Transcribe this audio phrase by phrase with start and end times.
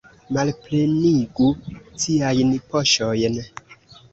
[0.37, 1.49] Malplenigu
[2.05, 3.41] ciajn poŝojn!